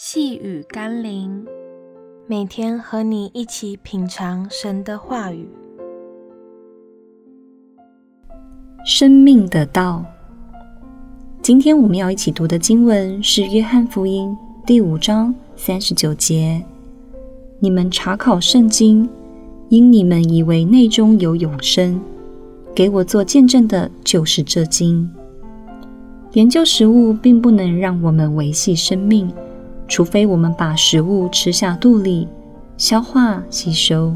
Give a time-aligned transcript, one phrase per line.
[0.00, 1.44] 细雨甘霖，
[2.28, 5.48] 每天和你一起品尝神的话语。
[8.86, 10.04] 生命的道。
[11.42, 14.30] 今天我们要一起读的经文是《约翰福音》
[14.64, 16.62] 第五章三十九节
[17.58, 19.10] ：“你们查考圣经，
[19.68, 22.00] 因你们以为内中有永生。
[22.72, 25.10] 给我做见证的，就是这经。”
[26.34, 29.28] 研究食物并不能让我们维系生命。
[29.88, 32.28] 除非我们把食物吃下肚里，
[32.76, 34.12] 消化吸收；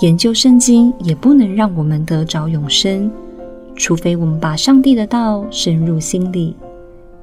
[0.00, 3.10] 研究圣经也不能让我们得着永生，
[3.74, 6.54] 除非我们把上帝的道深入心里，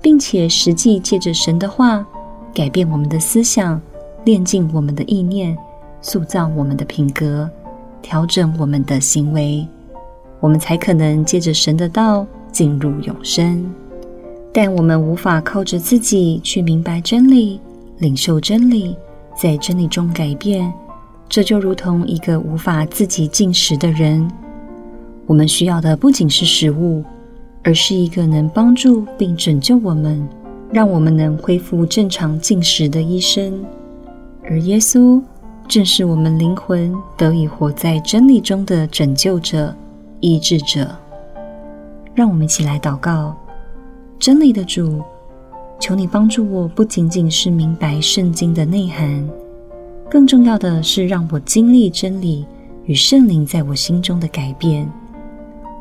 [0.02, 2.06] 并且实际借着神的话
[2.54, 3.80] 改变我们的思想，
[4.26, 5.56] 炼净我们的意念，
[6.02, 7.48] 塑造我们的品格，
[8.02, 9.66] 调整我们的行为，
[10.40, 13.72] 我们才可能借着神的道进入永生。
[14.54, 17.60] 但我们无法靠着自己去明白真理、
[18.00, 18.96] 领受真理，
[19.36, 20.72] 在真理中改变。
[21.30, 24.30] 这就如同一个无法自己进食的人。
[25.26, 27.02] 我们需要的不仅是食物，
[27.64, 30.28] 而是一个能帮助并拯救我们，
[30.70, 33.64] 让我们能恢复正常进食的医生。
[34.44, 35.22] 而耶稣
[35.70, 39.74] 正是我们灵魂得以活在真理中的拯救者、
[40.20, 40.94] 医治者。
[42.14, 43.34] 让我们一起来祷告。
[44.22, 45.02] 真理的主，
[45.80, 49.28] 求你帮助我，不仅仅是明白圣经的内涵，
[50.08, 52.46] 更重要的是让我经历真理
[52.86, 54.88] 与圣灵在我心中的改变。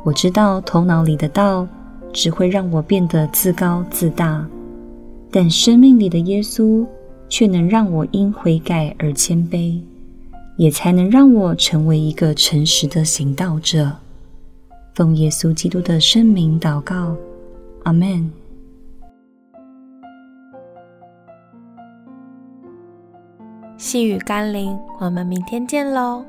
[0.02, 1.68] 我知道头脑里的道
[2.14, 4.42] 只会让我变得自高自大，
[5.30, 6.86] 但生命里的耶稣
[7.28, 9.78] 却能让我因悔改而谦卑，
[10.56, 13.92] 也才能让我成为一个诚实的行道者。
[14.94, 17.14] 奉耶稣基督的圣名祷告。
[17.84, 18.30] 阿门。
[23.76, 26.24] 细雨甘霖，我们明天见喽。